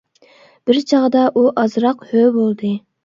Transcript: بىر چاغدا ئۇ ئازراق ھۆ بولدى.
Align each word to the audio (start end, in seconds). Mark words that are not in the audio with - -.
بىر 0.69 0.79
چاغدا 0.91 1.25
ئۇ 1.35 1.43
ئازراق 1.65 2.05
ھۆ 2.13 2.25
بولدى. 2.39 2.73